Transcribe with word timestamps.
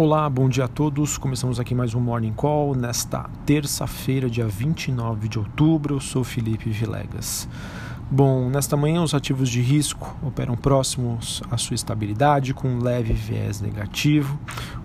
Olá, 0.00 0.30
bom 0.30 0.48
dia 0.48 0.66
a 0.66 0.68
todos. 0.68 1.18
Começamos 1.18 1.58
aqui 1.58 1.74
mais 1.74 1.92
um 1.92 1.98
Morning 1.98 2.32
Call 2.32 2.72
nesta 2.72 3.28
terça-feira, 3.44 4.30
dia 4.30 4.46
29 4.46 5.26
de 5.26 5.40
outubro. 5.40 5.96
Eu 5.96 6.00
sou 6.00 6.22
Felipe 6.22 6.70
Vilegas. 6.70 7.48
Bom, 8.08 8.48
nesta 8.48 8.76
manhã 8.76 9.02
os 9.02 9.12
ativos 9.12 9.48
de 9.48 9.60
risco 9.60 10.16
operam 10.22 10.54
próximos 10.54 11.42
à 11.50 11.56
sua 11.56 11.74
estabilidade 11.74 12.54
com 12.54 12.68
um 12.68 12.80
leve 12.80 13.12
viés 13.12 13.60
negativo, 13.60 14.38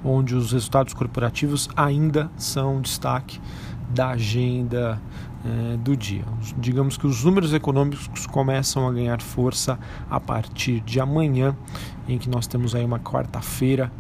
onde 0.03 0.33
os 0.33 0.51
resultados 0.51 0.95
corporativos 0.95 1.69
ainda 1.75 2.31
são 2.35 2.81
destaque 2.81 3.39
da 3.93 4.09
agenda 4.09 4.99
eh, 5.45 5.77
do 5.77 5.95
dia. 5.95 6.25
Digamos 6.57 6.97
que 6.97 7.05
os 7.05 7.23
números 7.23 7.53
econômicos 7.53 8.25
começam 8.25 8.87
a 8.87 8.91
ganhar 8.91 9.21
força 9.21 9.77
a 10.09 10.19
partir 10.19 10.79
de 10.79 10.99
amanhã, 10.99 11.55
em 12.07 12.17
que 12.17 12.27
nós 12.27 12.47
temos 12.47 12.73
aí 12.73 12.83
uma 12.83 12.97
quarta-feira 12.97 13.91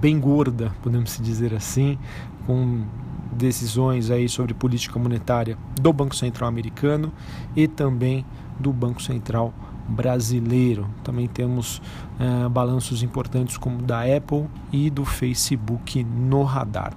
bem 0.00 0.18
gorda, 0.18 0.72
podemos 0.82 1.18
dizer 1.22 1.54
assim, 1.54 1.98
com 2.46 2.84
decisões 3.32 4.10
aí 4.10 4.28
sobre 4.28 4.54
política 4.54 4.98
monetária 4.98 5.56
do 5.80 5.92
Banco 5.92 6.16
Central 6.16 6.48
americano 6.48 7.12
e 7.54 7.68
também 7.68 8.24
do 8.58 8.72
Banco 8.72 9.02
Central 9.02 9.52
brasileiro. 9.88 10.88
Também 11.02 11.26
temos 11.26 11.82
uh, 12.18 12.48
balanços 12.48 13.02
importantes 13.02 13.56
como 13.56 13.82
da 13.82 14.00
Apple 14.02 14.46
e 14.72 14.88
do 14.88 15.04
Facebook 15.04 16.02
no 16.04 16.42
radar. 16.42 16.92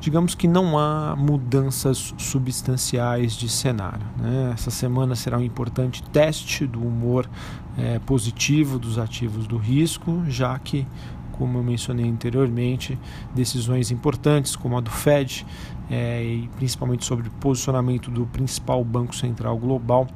Digamos 0.00 0.34
que 0.34 0.46
não 0.46 0.78
há 0.78 1.16
mudanças 1.16 2.12
substanciais 2.18 3.32
de 3.32 3.48
cenário. 3.48 4.06
Né? 4.18 4.50
Essa 4.52 4.70
semana 4.70 5.14
será 5.14 5.38
um 5.38 5.42
importante 5.42 6.02
teste 6.02 6.66
do 6.66 6.78
humor 6.78 7.26
é, 7.78 7.98
positivo 8.00 8.78
dos 8.78 8.98
ativos 8.98 9.46
do 9.46 9.56
risco, 9.56 10.22
já 10.28 10.58
que 10.58 10.86
como 11.38 11.58
eu 11.58 11.62
mencionei 11.62 12.08
anteriormente, 12.08 12.98
decisões 13.34 13.90
importantes 13.90 14.56
como 14.56 14.76
a 14.76 14.80
do 14.80 14.90
Fed 14.90 15.44
é, 15.90 16.22
e 16.22 16.48
principalmente 16.56 17.04
sobre 17.04 17.28
o 17.28 17.30
posicionamento 17.32 18.10
do 18.10 18.26
principal 18.26 18.82
banco 18.84 19.14
central 19.14 19.58
global 19.58 20.06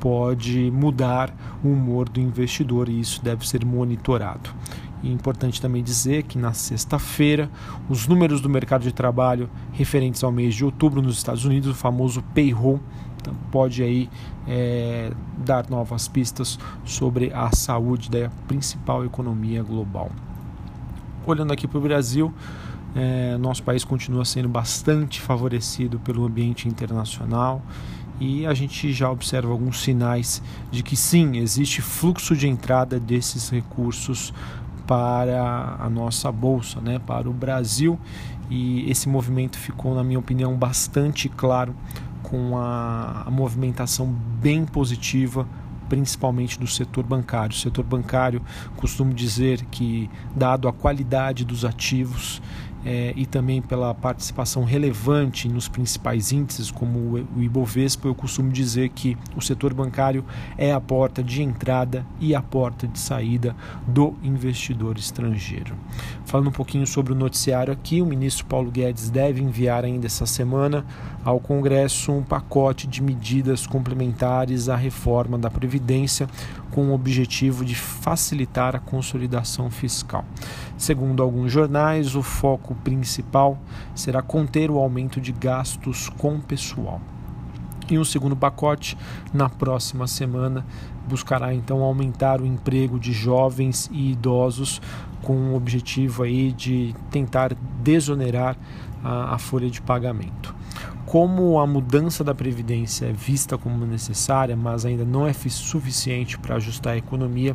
pode 0.00 0.70
mudar 0.72 1.32
o 1.62 1.68
humor 1.68 2.08
do 2.08 2.20
investidor 2.20 2.88
e 2.88 2.98
isso 2.98 3.22
deve 3.22 3.46
ser 3.46 3.64
monitorado. 3.64 4.50
É 5.04 5.08
importante 5.08 5.60
também 5.60 5.82
dizer 5.82 6.24
que 6.24 6.38
na 6.38 6.52
sexta-feira, 6.52 7.50
os 7.88 8.06
números 8.06 8.40
do 8.40 8.48
mercado 8.48 8.82
de 8.82 8.92
trabalho 8.92 9.50
referentes 9.72 10.22
ao 10.22 10.32
mês 10.32 10.54
de 10.54 10.64
outubro 10.64 11.02
nos 11.02 11.16
Estados 11.16 11.44
Unidos, 11.44 11.70
o 11.70 11.74
famoso 11.74 12.22
payroll, 12.34 12.80
então, 13.20 13.34
pode 13.52 13.82
aí 13.84 14.10
é, 14.48 15.12
dar 15.38 15.70
novas 15.70 16.08
pistas 16.08 16.58
sobre 16.84 17.32
a 17.32 17.54
saúde 17.54 18.10
da 18.10 18.28
principal 18.48 19.04
economia 19.04 19.62
global. 19.62 20.10
Olhando 21.24 21.52
aqui 21.52 21.68
para 21.68 21.78
o 21.78 21.80
Brasil, 21.80 22.34
é, 22.96 23.36
nosso 23.38 23.62
país 23.62 23.84
continua 23.84 24.24
sendo 24.24 24.48
bastante 24.48 25.20
favorecido 25.20 26.00
pelo 26.00 26.24
ambiente 26.24 26.68
internacional 26.68 27.62
e 28.20 28.44
a 28.44 28.52
gente 28.54 28.92
já 28.92 29.08
observa 29.08 29.50
alguns 29.52 29.80
sinais 29.80 30.42
de 30.70 30.82
que 30.82 30.96
sim, 30.96 31.36
existe 31.36 31.80
fluxo 31.80 32.34
de 32.34 32.48
entrada 32.48 32.98
desses 32.98 33.50
recursos 33.50 34.34
para 34.86 35.76
a 35.78 35.88
nossa 35.88 36.30
bolsa, 36.32 36.80
né, 36.80 36.98
para 36.98 37.30
o 37.30 37.32
Brasil, 37.32 37.98
e 38.50 38.90
esse 38.90 39.08
movimento 39.08 39.56
ficou, 39.56 39.94
na 39.94 40.02
minha 40.02 40.18
opinião, 40.18 40.56
bastante 40.56 41.28
claro 41.28 41.74
com 42.22 42.58
a, 42.58 43.22
a 43.26 43.30
movimentação 43.30 44.06
bem 44.06 44.64
positiva 44.64 45.46
principalmente 45.92 46.58
do 46.58 46.66
setor 46.66 47.04
bancário. 47.04 47.54
O 47.54 47.58
setor 47.58 47.84
bancário 47.84 48.40
costumo 48.76 49.12
dizer 49.12 49.62
que, 49.66 50.08
dado 50.34 50.66
a 50.66 50.72
qualidade 50.72 51.44
dos 51.44 51.66
ativos 51.66 52.40
é, 52.82 53.12
e 53.14 53.26
também 53.26 53.60
pela 53.60 53.94
participação 53.94 54.64
relevante 54.64 55.50
nos 55.50 55.68
principais 55.68 56.32
índices, 56.32 56.70
como 56.70 57.26
o 57.36 57.42
Ibovespa, 57.42 58.08
eu 58.08 58.14
costumo 58.14 58.50
dizer 58.50 58.88
que 58.88 59.18
o 59.36 59.42
setor 59.42 59.74
bancário 59.74 60.24
é 60.56 60.72
a 60.72 60.80
porta 60.80 61.22
de 61.22 61.42
entrada 61.42 62.06
e 62.18 62.34
a 62.34 62.40
porta 62.40 62.88
de 62.88 62.98
saída 62.98 63.54
do 63.86 64.14
investidor 64.22 64.96
estrangeiro. 64.96 65.76
Falando 66.32 66.48
um 66.48 66.52
pouquinho 66.52 66.86
sobre 66.86 67.12
o 67.12 67.14
noticiário 67.14 67.70
aqui, 67.70 68.00
o 68.00 68.06
ministro 68.06 68.46
Paulo 68.46 68.70
Guedes 68.70 69.10
deve 69.10 69.42
enviar 69.42 69.84
ainda 69.84 70.06
essa 70.06 70.24
semana 70.24 70.82
ao 71.22 71.38
Congresso 71.38 72.10
um 72.10 72.22
pacote 72.22 72.86
de 72.86 73.02
medidas 73.02 73.66
complementares 73.66 74.70
à 74.70 74.74
reforma 74.74 75.36
da 75.36 75.50
Previdência, 75.50 76.26
com 76.70 76.86
o 76.86 76.94
objetivo 76.94 77.66
de 77.66 77.74
facilitar 77.74 78.74
a 78.74 78.78
consolidação 78.78 79.70
fiscal. 79.70 80.24
Segundo 80.78 81.22
alguns 81.22 81.52
jornais, 81.52 82.16
o 82.16 82.22
foco 82.22 82.74
principal 82.76 83.58
será 83.94 84.22
conter 84.22 84.70
o 84.70 84.78
aumento 84.78 85.20
de 85.20 85.32
gastos 85.32 86.08
com 86.08 86.40
pessoal. 86.40 86.98
E 87.90 87.98
um 87.98 88.04
segundo 88.04 88.36
pacote, 88.36 88.96
na 89.32 89.48
próxima 89.48 90.06
semana, 90.06 90.64
buscará 91.08 91.52
então 91.52 91.82
aumentar 91.82 92.40
o 92.40 92.46
emprego 92.46 92.98
de 92.98 93.12
jovens 93.12 93.90
e 93.92 94.12
idosos 94.12 94.80
com 95.20 95.34
o 95.34 95.54
objetivo 95.54 96.22
aí 96.22 96.52
de 96.52 96.94
tentar 97.10 97.54
desonerar 97.82 98.56
a, 99.02 99.34
a 99.34 99.38
folha 99.38 99.68
de 99.68 99.80
pagamento 99.80 100.54
como 101.12 101.58
a 101.58 101.66
mudança 101.66 102.24
da 102.24 102.34
Previdência 102.34 103.04
é 103.04 103.12
vista 103.12 103.58
como 103.58 103.84
necessária, 103.84 104.56
mas 104.56 104.86
ainda 104.86 105.04
não 105.04 105.26
é 105.26 105.32
suficiente 105.34 106.38
para 106.38 106.56
ajustar 106.56 106.94
a 106.94 106.96
economia, 106.96 107.54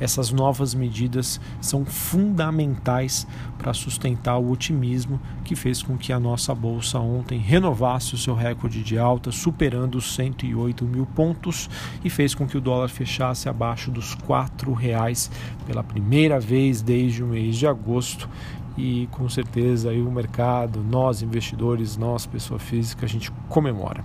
essas 0.00 0.32
novas 0.32 0.74
medidas 0.74 1.40
são 1.60 1.84
fundamentais 1.84 3.24
para 3.56 3.72
sustentar 3.72 4.38
o 4.38 4.50
otimismo 4.50 5.20
que 5.44 5.54
fez 5.54 5.84
com 5.84 5.96
que 5.96 6.12
a 6.12 6.18
nossa 6.18 6.52
Bolsa 6.52 6.98
ontem 6.98 7.38
renovasse 7.38 8.12
o 8.12 8.18
seu 8.18 8.34
recorde 8.34 8.82
de 8.82 8.98
alta, 8.98 9.30
superando 9.30 9.98
os 9.98 10.12
108 10.16 10.84
mil 10.84 11.06
pontos, 11.06 11.70
e 12.04 12.10
fez 12.10 12.34
com 12.34 12.44
que 12.44 12.58
o 12.58 12.60
dólar 12.60 12.88
fechasse 12.88 13.48
abaixo 13.48 13.88
dos 13.88 14.14
R$ 14.14 14.74
reais 14.76 15.30
pela 15.64 15.84
primeira 15.84 16.40
vez 16.40 16.82
desde 16.82 17.22
o 17.22 17.28
mês 17.28 17.54
de 17.54 17.68
agosto 17.68 18.28
e 18.76 19.08
com 19.12 19.28
certeza 19.28 19.90
aí 19.90 20.02
o 20.02 20.10
mercado, 20.10 20.82
nós 20.82 21.22
investidores, 21.22 21.96
nós 21.96 22.26
pessoa 22.26 22.58
física, 22.58 23.06
a 23.06 23.08
gente 23.08 23.30
comemora. 23.48 24.04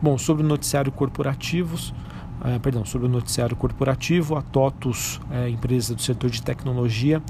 Bom, 0.00 0.16
sobre 0.16 0.44
o 0.44 0.46
noticiário 0.46 0.92
corporativos, 0.92 1.92
é, 2.44 2.58
perdão, 2.58 2.84
sobre 2.84 3.06
o 3.06 3.10
noticiário 3.10 3.56
corporativo, 3.56 4.36
a 4.36 4.42
TOTUS, 4.42 5.20
é, 5.30 5.48
empresa 5.48 5.94
do 5.94 6.02
setor 6.02 6.30
de 6.30 6.42
tecnologia, 6.42 7.22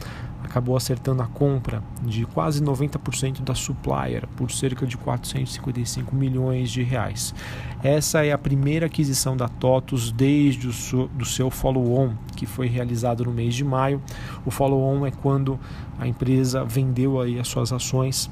acabou 0.44 0.76
acertando 0.76 1.22
a 1.22 1.26
compra 1.26 1.82
de 2.02 2.26
quase 2.26 2.62
90% 2.62 3.42
da 3.42 3.54
Supplier 3.54 4.26
por 4.36 4.50
cerca 4.50 4.86
de 4.86 4.96
455 4.96 6.14
milhões 6.14 6.70
de 6.70 6.82
reais. 6.82 7.34
Essa 7.82 8.24
é 8.24 8.32
a 8.32 8.38
primeira 8.38 8.86
aquisição 8.86 9.36
da 9.36 9.48
TOTUS 9.48 10.12
desde 10.12 10.68
o 10.68 10.72
seu, 10.72 11.08
do 11.08 11.24
seu 11.24 11.50
follow-on, 11.50 12.12
que 12.36 12.46
foi 12.46 12.66
realizado 12.66 13.24
no 13.24 13.32
mês 13.32 13.54
de 13.54 13.64
maio. 13.64 14.00
O 14.44 14.50
follow-on 14.50 15.06
é 15.06 15.10
quando 15.10 15.58
a 15.98 16.06
empresa 16.06 16.64
vendeu 16.64 17.20
aí 17.20 17.40
as 17.40 17.48
suas 17.48 17.72
ações 17.72 18.30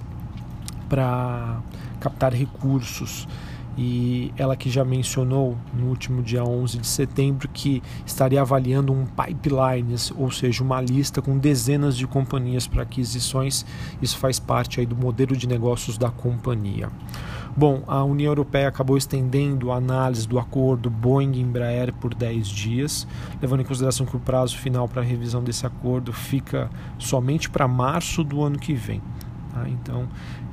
para 0.88 1.60
captar 1.98 2.34
recursos 2.34 3.26
e 3.76 4.32
ela 4.36 4.56
que 4.56 4.70
já 4.70 4.84
mencionou 4.84 5.56
no 5.72 5.86
último 5.86 6.22
dia 6.22 6.44
11 6.44 6.78
de 6.78 6.86
setembro 6.86 7.48
que 7.48 7.82
estaria 8.04 8.40
avaliando 8.40 8.92
um 8.92 9.06
pipeline, 9.06 9.94
ou 10.16 10.30
seja, 10.30 10.62
uma 10.62 10.80
lista 10.80 11.22
com 11.22 11.38
dezenas 11.38 11.96
de 11.96 12.06
companhias 12.06 12.66
para 12.66 12.82
aquisições. 12.82 13.64
Isso 14.00 14.18
faz 14.18 14.38
parte 14.38 14.80
aí 14.80 14.86
do 14.86 14.96
modelo 14.96 15.36
de 15.36 15.46
negócios 15.46 15.96
da 15.96 16.10
companhia. 16.10 16.90
Bom, 17.54 17.82
a 17.86 18.02
União 18.02 18.30
Europeia 18.30 18.68
acabou 18.68 18.96
estendendo 18.96 19.70
a 19.70 19.76
análise 19.76 20.26
do 20.26 20.38
acordo 20.38 20.88
Boeing-Embraer 20.88 21.92
por 21.92 22.14
10 22.14 22.48
dias, 22.48 23.06
levando 23.42 23.60
em 23.60 23.64
consideração 23.64 24.06
que 24.06 24.16
o 24.16 24.20
prazo 24.20 24.56
final 24.56 24.88
para 24.88 25.02
a 25.02 25.04
revisão 25.04 25.44
desse 25.44 25.66
acordo 25.66 26.14
fica 26.14 26.70
somente 26.98 27.50
para 27.50 27.68
março 27.68 28.24
do 28.24 28.42
ano 28.42 28.58
que 28.58 28.72
vem. 28.72 29.02
Tá? 29.52 29.68
Então, 29.68 30.08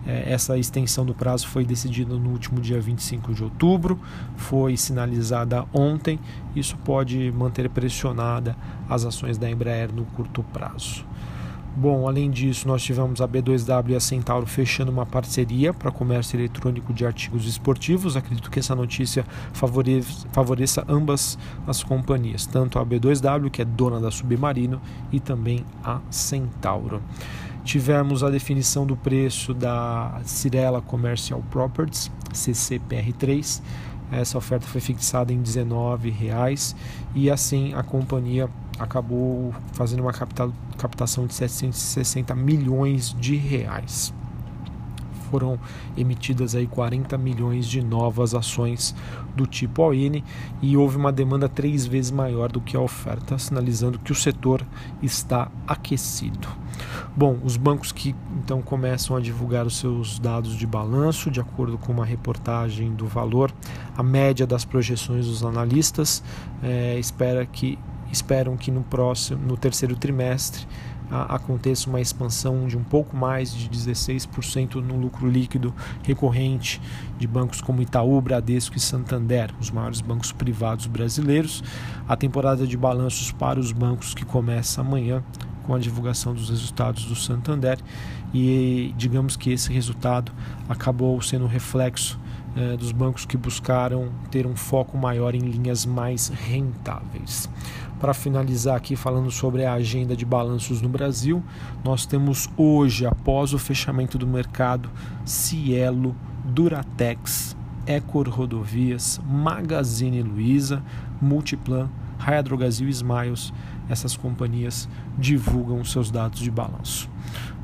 é, 0.06 0.32
essa 0.32 0.58
extensão 0.58 1.06
do 1.06 1.14
prazo 1.14 1.48
foi 1.48 1.64
decidida 1.64 2.14
no 2.16 2.30
último 2.30 2.60
dia 2.60 2.80
25 2.80 3.34
de 3.34 3.44
outubro, 3.44 4.00
foi 4.36 4.76
sinalizada 4.76 5.66
ontem. 5.74 6.20
Isso 6.56 6.78
pode 6.78 7.32
manter 7.32 7.70
pressionada 7.70 8.56
as 8.90 9.06
ações 9.06 9.38
da 9.38 9.50
Embraer 9.50 9.94
no 9.94 10.06
curto 10.06 10.44
prazo. 10.44 11.06
Bom, 11.76 12.08
além 12.08 12.30
disso, 12.30 12.68
nós 12.68 12.82
tivemos 12.82 13.22
a 13.22 13.28
B2W 13.28 13.92
e 13.92 13.96
a 13.96 14.00
Centauro 14.00 14.46
fechando 14.46 14.92
uma 14.92 15.06
parceria 15.06 15.74
para 15.74 15.92
comércio 15.92 16.38
eletrônico 16.38 16.92
de 16.92 17.06
artigos 17.06 17.46
esportivos. 17.46 18.18
Acredito 18.18 18.50
que 18.50 18.60
essa 18.60 18.76
notícia 18.76 19.24
favoreça, 19.54 20.28
favoreça 20.34 20.84
ambas 20.90 21.38
as 21.66 21.82
companhias, 21.84 22.46
tanto 22.46 22.80
a 22.80 22.86
B2W, 22.86 23.50
que 23.50 23.62
é 23.62 23.66
dona 23.66 24.00
da 24.00 24.12
Submarino, 24.12 24.82
e 25.12 25.20
também 25.20 25.64
a 25.82 26.02
Centauro. 26.10 27.02
Tivemos 27.70 28.24
a 28.24 28.32
definição 28.32 28.84
do 28.84 28.98
preço 28.98 29.54
da 29.54 30.22
Cirela 30.26 30.82
Commercial 30.82 31.40
Properties, 31.52 32.12
CCPR3. 32.34 33.62
Essa 34.12 34.40
oferta 34.40 34.66
foi 34.66 34.82
fixada 34.82 35.32
em 35.32 35.38
R$ 35.38 35.44
19,00 35.44 36.76
e 37.14 37.30
assim 37.30 37.76
a 37.76 37.84
companhia 37.84 38.50
acabou 38.80 39.54
fazendo 39.74 40.00
uma 40.00 40.12
captação 40.12 41.28
de 41.28 41.36
760 41.36 42.34
milhões 42.34 43.16
de 43.20 43.36
reais 43.36 44.12
foram 45.30 45.60
emitidas 45.96 46.56
aí 46.56 46.66
40 46.66 47.16
milhões 47.20 47.68
de 47.68 47.84
novas 47.84 48.34
ações 48.34 48.96
do 49.36 49.46
tipo 49.46 49.84
ON 49.84 50.24
e 50.60 50.76
houve 50.76 50.98
uma 50.98 51.12
demanda 51.12 51.48
três 51.48 51.86
vezes 51.86 52.10
maior 52.10 52.52
do 52.52 52.60
que 52.60 52.76
a 52.76 52.82
oferta, 52.82 53.38
sinalizando 53.38 54.00
que 54.00 54.12
o 54.12 54.16
setor 54.16 54.66
está 55.04 55.52
aquecido. 55.68 56.48
Bom, 57.20 57.38
os 57.44 57.58
bancos 57.58 57.92
que 57.92 58.16
então 58.42 58.62
começam 58.62 59.14
a 59.14 59.20
divulgar 59.20 59.68
os 59.68 59.76
seus 59.76 60.20
dados 60.20 60.56
de 60.56 60.66
balanço, 60.66 61.30
de 61.30 61.42
acordo 61.42 61.78
com 61.78 61.92
uma 61.92 62.06
reportagem 62.06 62.94
do 62.94 63.06
Valor, 63.06 63.52
a 63.98 64.02
média 64.02 64.48
das 64.48 64.64
projeções 64.64 65.26
dos 65.26 65.44
analistas 65.44 66.24
é, 66.64 66.98
espera 66.98 67.46
que 67.46 67.78
esperam 68.10 68.56
que 68.56 68.72
no 68.72 68.84
próximo, 68.84 69.46
no 69.46 69.58
terceiro 69.58 69.98
trimestre, 69.98 70.66
a, 71.12 71.36
aconteça 71.36 71.90
uma 71.90 72.00
expansão 72.00 72.68
de 72.68 72.78
um 72.78 72.84
pouco 72.86 73.18
mais 73.18 73.54
de 73.54 73.70
16% 73.70 74.76
no 74.76 74.96
lucro 74.96 75.30
líquido 75.30 75.76
recorrente 76.04 76.82
de 77.18 77.28
bancos 77.28 77.60
como 77.60 77.82
Itaú, 77.82 78.22
Bradesco 78.22 78.78
e 78.78 78.80
Santander, 78.80 79.54
os 79.60 79.70
maiores 79.72 80.00
bancos 80.00 80.32
privados 80.32 80.88
brasileiros. 80.88 81.62
A 82.08 82.16
temporada 82.16 82.66
de 82.66 82.78
balanços 82.78 83.30
para 83.34 83.60
os 83.60 83.74
bancos 83.74 84.14
que 84.14 84.24
começa 84.24 84.80
amanhã 84.80 85.22
com 85.70 85.76
a 85.76 85.80
divulgação 85.80 86.34
dos 86.34 86.50
resultados 86.50 87.06
do 87.06 87.16
Santander 87.16 87.78
e 88.34 88.92
digamos 88.98 89.36
que 89.36 89.52
esse 89.52 89.72
resultado 89.72 90.32
acabou 90.68 91.22
sendo 91.22 91.46
reflexo 91.46 92.20
eh, 92.58 92.76
dos 92.76 92.92
bancos 92.92 93.24
que 93.24 93.38
buscaram 93.38 94.10
ter 94.32 94.48
um 94.48 94.56
foco 94.56 94.98
maior 94.98 95.36
em 95.36 95.42
linhas 95.42 95.86
mais 95.86 96.30
rentáveis. 96.30 97.48
Para 98.00 98.16
finalizar 98.16 98.78
aqui 98.78 98.96
falando 98.96 99.30
sobre 99.30 99.64
a 99.64 99.74
agenda 99.74 100.16
de 100.16 100.26
balanços 100.26 100.82
no 100.82 100.90
Brasil, 100.90 101.44
nós 101.84 102.04
temos 102.04 102.50
hoje, 102.58 103.06
após 103.06 103.54
o 103.54 103.60
fechamento 103.60 104.18
do 104.18 104.26
mercado, 104.26 104.90
Cielo, 105.24 106.16
Duratex, 106.46 107.56
Ecor 107.86 108.28
Rodovias, 108.28 109.22
Magazine 109.24 110.24
Luiza, 110.24 110.82
Multiplan, 111.22 111.90
Raia 112.30 112.44
Drogazil 112.44 112.88
e 112.88 112.92
Smiles. 112.92 113.52
Essas 113.90 114.16
companhias 114.16 114.88
divulgam 115.18 115.84
seus 115.84 116.12
dados 116.12 116.40
de 116.40 116.52
balanço. 116.52 117.10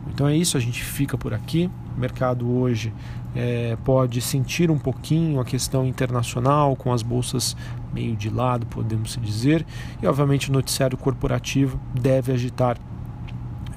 Então 0.08 0.28
é 0.28 0.36
isso, 0.36 0.58
a 0.58 0.60
gente 0.60 0.84
fica 0.84 1.18
por 1.18 1.34
aqui. 1.34 1.70
O 1.96 2.00
mercado 2.00 2.50
hoje 2.50 2.94
é, 3.36 3.78
pode 3.84 4.22
sentir 4.22 4.72
um 4.72 4.78
pouquinho 4.78 5.40
a 5.40 5.46
questão 5.46 5.86
internacional, 5.86 6.76
com 6.76 6.92
as 6.92 7.04
bolsas 7.04 7.56
meio 7.94 8.16
de 8.16 8.30
lado, 8.30 8.66
podemos 8.66 9.18
dizer, 9.22 9.66
e 10.02 10.08
obviamente 10.08 10.50
o 10.50 10.54
noticiário 10.54 10.98
corporativo 10.98 11.80
deve 11.94 12.34
agitar 12.34 12.78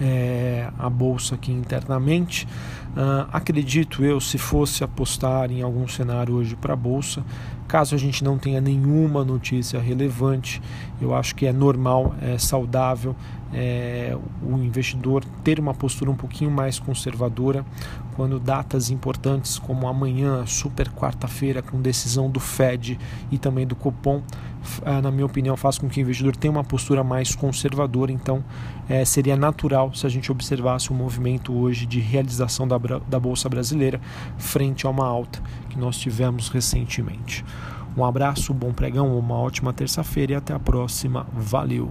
é, 0.01 0.71
a 0.79 0.89
bolsa 0.89 1.35
aqui 1.35 1.53
internamente. 1.53 2.47
Uh, 2.97 3.29
acredito 3.33 4.05
eu, 4.05 4.21
se 4.21 4.39
fosse 4.39 4.83
apostar 4.83 5.51
em 5.51 5.63
algum 5.63 5.87
cenário 5.87 6.35
hoje 6.35 6.57
para 6.57 6.73
a 6.73 6.77
bolsa, 6.77 7.25
caso 7.69 7.95
a 7.95 7.99
gente 7.99 8.25
não 8.25 8.39
tenha 8.39 8.61
nenhuma 8.61 9.25
notícia 9.25 9.79
relevante, 9.79 10.61
eu 11.01 11.15
acho 11.15 11.35
que 11.35 11.47
é 11.47 11.53
normal, 11.53 12.15
é 12.21 12.39
saudável 12.39 13.15
é, 13.53 14.17
o 14.43 14.57
investidor 14.59 15.25
ter 15.43 15.59
uma 15.59 15.73
postura 15.73 16.11
um 16.11 16.17
pouquinho 16.17 16.51
mais 16.51 16.79
conservadora 16.79 17.65
quando 18.15 18.39
datas 18.39 18.91
importantes 18.91 19.59
como 19.59 19.87
amanhã, 19.87 20.45
super 20.45 20.91
quarta-feira, 20.91 21.63
com 21.63 21.81
decisão 21.81 22.29
do 22.29 22.41
Fed 22.41 22.99
e 23.31 23.39
também 23.39 23.67
do 23.67 23.77
Copom, 23.77 24.23
é, 24.85 25.01
na 25.01 25.11
minha 25.11 25.25
opinião, 25.25 25.57
faz 25.57 25.79
com 25.79 25.89
que 25.89 26.01
o 26.01 26.03
investidor 26.03 26.37
tenha 26.37 26.51
uma 26.51 26.65
postura 26.65 27.05
mais 27.05 27.35
conservadora. 27.35 28.11
Então, 28.11 28.45
é, 28.89 29.05
seria 29.05 29.37
natural 29.37 29.95
se 29.95 30.05
a 30.05 30.11
gente 30.11 30.33
observasse 30.33 30.91
o 30.91 30.95
um 30.95 30.97
movimento 30.97 31.57
hoje 31.57 31.87
de 31.87 32.01
realização 32.01 32.67
da, 32.67 32.77
da 32.77 33.21
Bolsa 33.21 33.49
Brasileira 33.49 34.01
frente 34.37 34.85
a 34.85 34.91
uma 34.91 35.07
alta 35.07 35.41
que 35.69 35.79
nós 35.79 35.99
tivemos 35.99 36.49
recentemente. 36.49 37.45
Um 37.97 38.05
abraço, 38.05 38.55
bom 38.55 38.73
pregão, 38.73 39.19
uma 39.19 39.35
ótima 39.37 39.73
terça-feira 39.73 40.33
e 40.33 40.37
até 40.37 40.55
a 40.55 40.59
próxima. 40.59 41.27
Valeu! 41.33 41.91